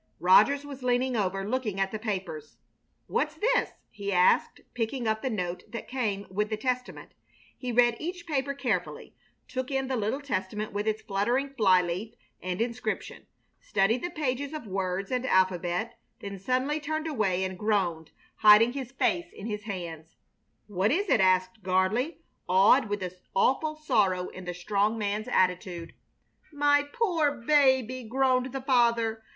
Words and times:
Rogers 0.19 0.65
was 0.65 0.81
leaning 0.81 1.15
over, 1.15 1.47
looking 1.47 1.79
at 1.79 1.91
the 1.91 1.99
papers. 1.99 2.57
"What's 3.05 3.35
this?" 3.35 3.73
he 3.91 4.11
asked, 4.11 4.61
picking 4.73 5.05
up 5.07 5.21
the 5.21 5.29
note 5.29 5.61
that 5.71 5.87
came 5.87 6.25
with 6.31 6.49
the 6.49 6.57
Testament. 6.57 7.13
He 7.55 7.71
read 7.71 7.97
each 7.99 8.25
paper 8.25 8.55
carefully, 8.55 9.13
took 9.47 9.69
in 9.69 9.89
the 9.89 9.95
little 9.95 10.19
Testament 10.19 10.73
with 10.73 10.87
its 10.87 11.03
fluttering 11.03 11.53
fly 11.53 11.83
leaf 11.83 12.15
and 12.41 12.59
inscription, 12.59 13.27
studied 13.59 14.03
the 14.03 14.09
pages 14.09 14.53
of 14.53 14.65
words 14.65 15.11
and 15.11 15.23
alphabet, 15.23 15.99
then 16.19 16.39
suddenly 16.39 16.79
turned 16.79 17.05
away 17.05 17.43
and 17.43 17.55
groaned, 17.55 18.09
hiding 18.37 18.73
his 18.73 18.91
face 18.91 19.31
in 19.31 19.45
his 19.45 19.65
hands. 19.65 20.15
"What 20.65 20.91
is 20.91 21.09
it?" 21.09 21.21
asked 21.21 21.61
Gardley, 21.61 22.23
awed 22.49 22.89
with 22.89 23.01
the 23.01 23.15
awful 23.35 23.75
sorrow 23.75 24.29
in 24.29 24.45
the 24.45 24.55
strong 24.55 24.97
man's 24.97 25.27
attitude. 25.27 25.93
"My 26.51 26.89
poor 26.91 27.33
baby!" 27.33 28.01
groaned 28.03 28.51
the 28.51 28.61
father. 28.61 29.21